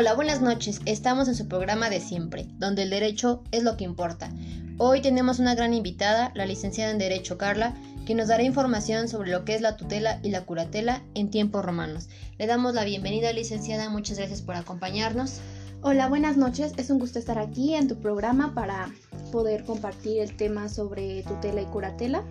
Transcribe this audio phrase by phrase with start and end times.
[0.00, 0.80] Hola, buenas noches.
[0.84, 4.30] Estamos en su programa de siempre, donde el derecho es lo que importa.
[4.76, 7.74] Hoy tenemos una gran invitada, la licenciada en Derecho Carla,
[8.06, 11.64] que nos dará información sobre lo que es la tutela y la curatela en tiempos
[11.64, 12.08] romanos.
[12.38, 13.90] Le damos la bienvenida, licenciada.
[13.90, 15.40] Muchas gracias por acompañarnos.
[15.82, 16.74] Hola, buenas noches.
[16.76, 18.94] Es un gusto estar aquí en tu programa para
[19.32, 22.22] poder compartir el tema sobre tutela y curatela.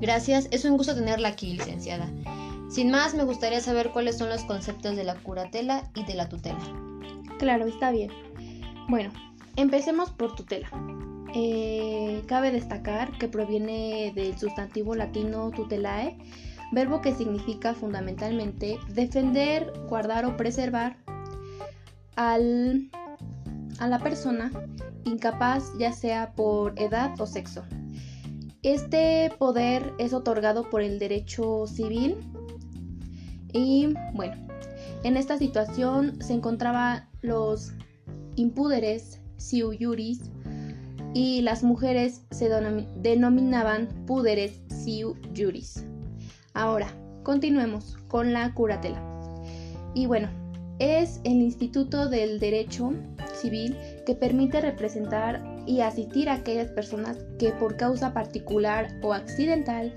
[0.00, 2.08] Gracias, es un gusto tenerla aquí, licenciada.
[2.68, 6.28] Sin más, me gustaría saber cuáles son los conceptos de la curatela y de la
[6.28, 6.58] tutela.
[7.38, 8.10] Claro, está bien.
[8.88, 9.12] Bueno,
[9.56, 10.68] empecemos por tutela.
[11.34, 16.16] Eh, cabe destacar que proviene del sustantivo latino tutelae,
[16.72, 20.96] verbo que significa fundamentalmente defender, guardar o preservar
[22.16, 22.90] al,
[23.78, 24.50] a la persona
[25.04, 27.64] incapaz ya sea por edad o sexo.
[28.62, 32.16] Este poder es otorgado por el derecho civil
[33.52, 34.34] y bueno,
[35.02, 37.72] en esta situación se encontraban los
[38.36, 40.30] impúderes, siu juris,
[41.14, 42.50] y las mujeres se
[42.96, 45.86] denominaban púderes siu juris.
[46.52, 46.88] Ahora,
[47.22, 49.02] continuemos con la curatela.
[49.94, 50.28] Y bueno,
[50.78, 52.92] es el Instituto del Derecho
[53.34, 59.92] Civil que permite representar y asistir a aquellas personas que por causa particular o accidental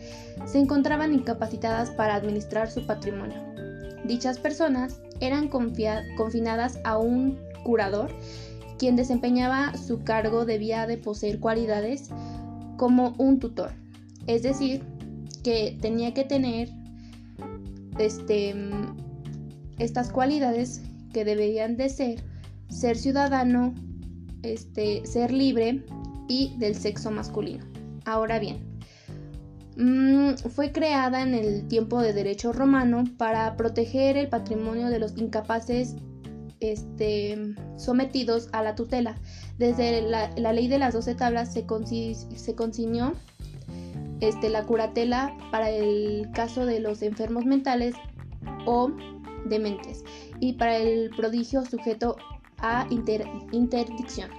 [0.45, 3.37] se encontraban incapacitadas para administrar su patrimonio.
[4.05, 8.09] Dichas personas eran confinadas a un curador,
[8.77, 12.09] quien desempeñaba su cargo debía de poseer cualidades
[12.77, 13.71] como un tutor,
[14.25, 14.81] es decir,
[15.43, 16.69] que tenía que tener
[17.97, 18.55] este,
[19.77, 20.81] estas cualidades
[21.13, 22.23] que deberían de ser
[22.69, 23.73] ser ciudadano,
[24.43, 25.83] este, ser libre
[26.27, 27.65] y del sexo masculino.
[28.05, 28.79] Ahora bien,
[29.77, 35.17] mm, fue creada en el tiempo de derecho romano para proteger el patrimonio de los
[35.17, 35.95] incapaces
[36.59, 39.17] este, sometidos a la tutela.
[39.57, 41.65] Desde la, ley de las doce tablas se,
[42.35, 43.13] se consignó
[44.21, 47.95] este, la curatela para el caso de los enfermos mentales
[48.65, 48.91] o
[49.45, 50.03] dementes
[50.39, 52.17] y para el prodigio sujeto
[52.61, 54.29] a interdicción.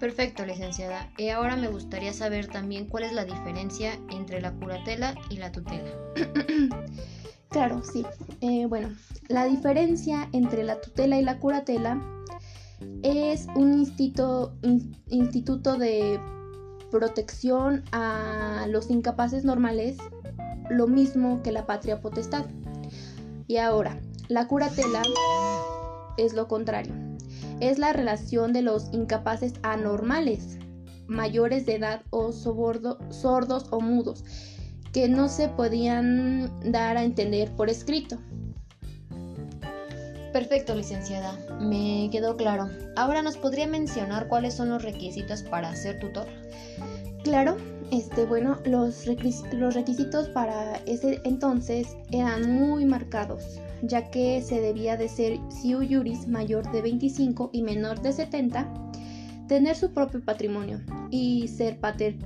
[0.00, 1.10] Perfecto, licenciada.
[1.16, 5.52] Y ahora me gustaría saber también cuál es la diferencia entre la curatela y la
[5.52, 5.90] tutela.
[7.48, 8.04] claro, sí.
[8.40, 8.90] Eh, bueno,
[9.28, 12.02] la diferencia entre la tutela y la curatela
[13.02, 14.54] es un instituto,
[15.08, 16.20] instituto de
[16.90, 19.96] protección a los incapaces normales,
[20.68, 22.44] lo mismo que la patria potestad.
[23.46, 25.02] Y ahora, la curatela
[26.16, 26.94] es lo contrario.
[27.60, 30.58] Es la relación de los incapaces anormales,
[31.06, 34.24] mayores de edad o sordos o mudos,
[34.92, 38.18] que no se podían dar a entender por escrito.
[40.32, 41.38] Perfecto, licenciada.
[41.60, 42.68] Me quedó claro.
[42.94, 46.26] Ahora nos podría mencionar cuáles son los requisitos para ser tutor.
[47.24, 47.56] Claro,
[47.90, 49.06] este, bueno, los,
[49.52, 55.78] los requisitos para ese entonces eran muy marcados ya que se debía de ser siu
[55.86, 58.72] juris mayor de 25 y menor de 70,
[59.48, 60.80] tener su propio patrimonio
[61.10, 62.16] y ser pater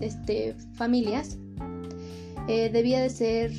[0.00, 1.38] este, familias,
[2.48, 3.52] eh, debía de ser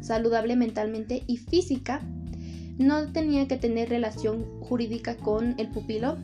[0.00, 2.00] saludable mentalmente y física,
[2.78, 6.16] no tenía que tener relación jurídica con el pupilo,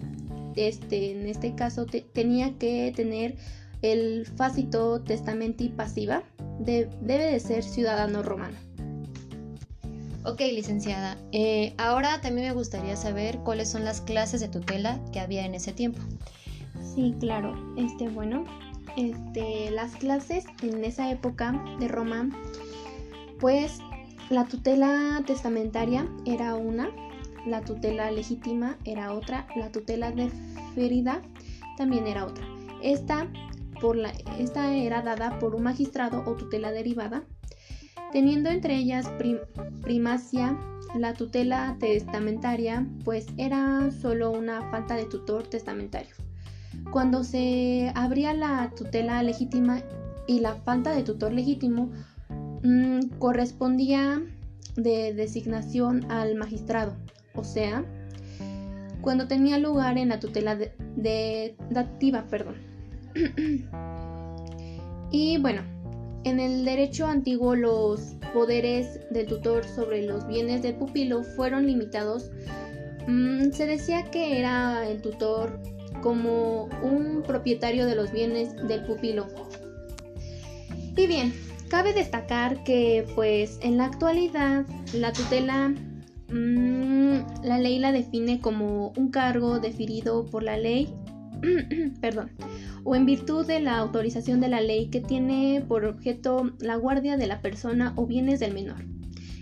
[0.55, 3.37] este, en este caso tenía que tener
[3.83, 6.23] el facito testamenti pasiva,
[6.61, 8.57] debe de ser ciudadano romano.
[10.25, 11.19] Ok, licenciada.
[11.33, 15.55] Eh, ahora también me gustaría saber cuáles son las clases de tutela que había en
[15.55, 16.01] ese tiempo.
[16.95, 17.55] Sí, claro.
[17.77, 18.45] Este, bueno,
[18.97, 22.29] este, las clases en esa época de Roma,
[23.41, 23.79] pues
[24.31, 26.91] la tutela testamentaria era una,
[27.47, 31.21] la tutela legítima era otra, la tutela deferida
[31.77, 32.47] también era otra.
[32.81, 33.27] Esta,
[34.39, 37.25] esta era dada por un magistrado o tutela derivada
[38.13, 39.11] teniendo entre ellas
[39.83, 40.57] primacia
[40.95, 46.15] la tutela testamentaria, pues era solo una falta de tutor testamentario.
[46.91, 49.83] Cuando se abría la tutela legítima
[50.27, 51.91] y la falta de tutor legítimo,
[52.63, 54.23] mm, correspondía
[54.77, 56.95] de designación al magistrado,
[57.35, 57.85] o sea,
[59.01, 62.72] cuando tenía lugar en la tutela de, dativa, perdón.
[65.11, 65.63] Y bueno,
[66.25, 72.31] en el derecho antiguo los poderes del tutor sobre los bienes del pupilo fueron limitados.
[73.07, 75.61] Mm, se decía que era el tutor
[76.03, 79.27] como un propietario de los bienes del pupilo.
[80.97, 81.33] Y bien,
[81.69, 85.71] cabe destacar que pues en la actualidad la tutela
[86.29, 90.95] mm, la ley la define como un cargo definido por la ley,
[92.01, 92.31] perdón,
[92.85, 97.17] o en virtud de la autorización de la ley que tiene por objeto la guardia
[97.17, 98.85] de la persona o bienes del menor,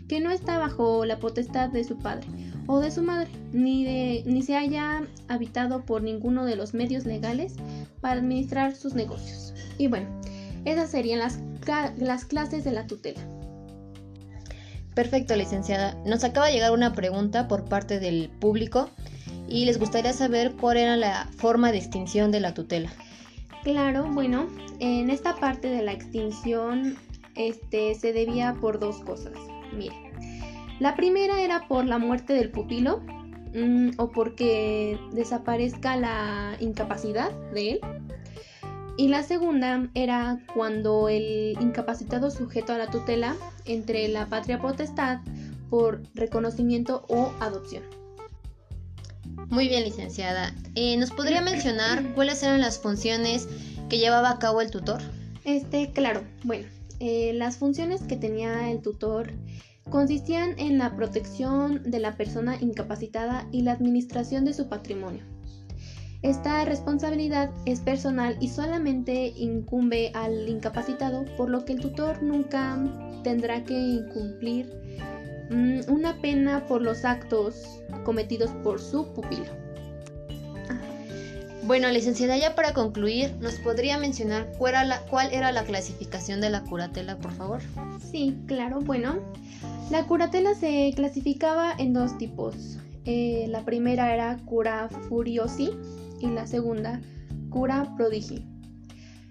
[0.08, 2.26] que no está bajo la potestad de su padre
[2.66, 7.04] o de su madre, ni, de, ni se haya habitado por ninguno de los medios
[7.04, 7.54] legales
[8.00, 9.54] para administrar sus negocios.
[9.78, 10.08] Y bueno,
[10.64, 11.40] esas serían las,
[11.98, 13.20] las clases de la tutela.
[14.94, 15.96] Perfecto, licenciada.
[16.04, 18.90] Nos acaba de llegar una pregunta por parte del público
[19.48, 22.92] y les gustaría saber cuál era la forma de extinción de la tutela.
[23.62, 24.46] Claro, bueno,
[24.78, 26.96] en esta parte de la extinción
[27.34, 29.34] este, se debía por dos cosas.
[29.76, 29.94] Mire,
[30.80, 33.02] la primera era por la muerte del pupilo
[33.54, 37.80] mm, o porque desaparezca la incapacidad de él.
[38.96, 43.36] Y la segunda era cuando el incapacitado sujeto a la tutela
[43.66, 45.20] entre la patria potestad
[45.68, 47.99] por reconocimiento o adopción.
[49.48, 50.54] Muy bien, licenciada.
[50.74, 53.48] Eh, ¿Nos podría mencionar cuáles eran las funciones
[53.88, 55.00] que llevaba a cabo el tutor?
[55.44, 56.22] Este, claro.
[56.44, 56.66] Bueno,
[57.00, 59.32] eh, las funciones que tenía el tutor
[59.88, 65.24] consistían en la protección de la persona incapacitada y la administración de su patrimonio.
[66.22, 72.78] Esta responsabilidad es personal y solamente incumbe al incapacitado, por lo que el tutor nunca
[73.24, 74.70] tendrá que incumplir
[75.50, 79.60] una pena por los actos cometidos por su pupilo.
[81.64, 86.40] Bueno, licenciada, ya para concluir, ¿nos podría mencionar cuál era, la, cuál era la clasificación
[86.40, 87.60] de la curatela, por favor?
[88.10, 89.20] Sí, claro, bueno,
[89.90, 92.78] la curatela se clasificaba en dos tipos.
[93.04, 95.70] Eh, la primera era cura furiosi
[96.20, 97.00] y la segunda
[97.50, 98.44] cura prodigi.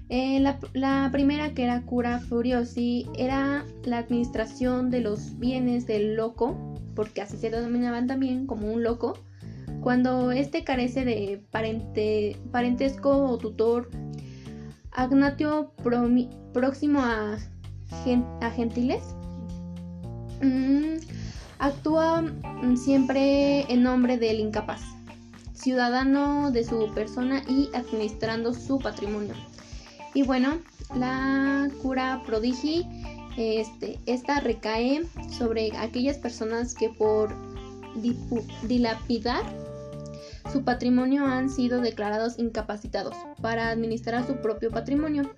[0.10, 0.40] Eh,
[0.74, 6.58] la, primera, que era cura furiosi, era la administración de los bienes del loco
[7.00, 9.14] porque así se denominaban también como un loco,
[9.80, 11.42] cuando éste carece de
[12.52, 13.90] parentesco o tutor
[14.92, 15.72] agnatio
[16.52, 17.38] próximo a,
[18.54, 19.02] gentiles,
[20.42, 20.98] mm,
[21.60, 22.26] actúa
[22.76, 24.82] siempre en nombre del incapaz,
[25.54, 29.36] ciudadano de su persona y administrando su patrimonio.
[30.14, 30.60] Y bueno,
[30.96, 32.86] la cura prodigi
[33.38, 35.06] este, esta recae
[35.38, 37.34] sobre aquellas personas que por
[38.64, 39.44] dilapidar
[40.52, 45.32] su patrimonio han sido declarados incapacitados para administrar su propio patrimonio.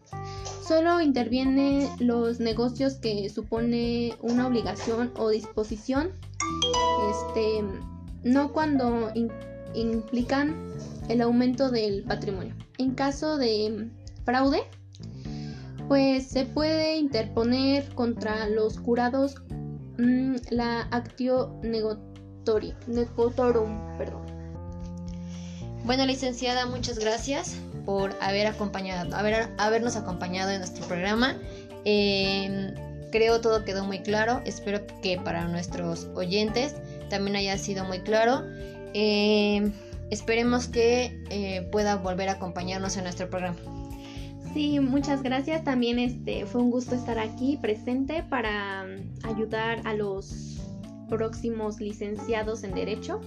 [0.65, 6.11] Solo interviene los negocios que supone una obligación o disposición,
[7.11, 7.63] este,
[8.23, 9.11] no cuando
[9.73, 10.55] implican
[11.09, 12.55] el aumento del patrimonio.
[12.77, 13.89] En caso de
[14.23, 14.63] fraude,
[15.87, 19.35] pues se puede interponer contra los jurados
[19.97, 22.87] mm, la actio negotorum,
[23.97, 24.21] perdón.
[25.83, 31.35] Bueno, licenciada, muchas gracias por haber acompañado, haber, habernos acompañado en nuestro programa.
[31.85, 32.75] Em,
[33.11, 34.41] creo todo quedó muy claro.
[34.45, 36.75] Espero que para nuestros oyentes
[37.09, 38.43] también haya sido muy claro.
[38.93, 39.73] Em,
[40.11, 43.80] esperemos que eh, pueda volver a acompañarnos en nuestro programa.
[44.53, 45.63] Sí, muchas gracias.
[45.63, 50.61] También este fue un gusto estar aquí presente para mm, ayudar a los
[51.07, 53.21] próximos licenciados en Derecho.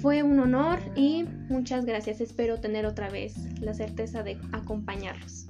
[0.00, 2.22] Fue un honor y muchas gracias.
[2.22, 5.46] Espero tener otra vez la certeza de acompañarlos.